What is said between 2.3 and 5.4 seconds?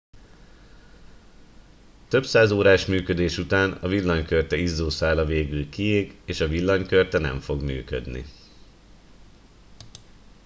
órás működés után a villanykörte izzószála